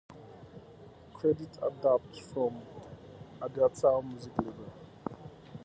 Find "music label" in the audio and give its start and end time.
4.01-4.73